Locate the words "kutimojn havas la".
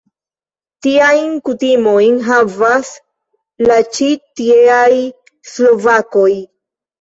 1.49-3.77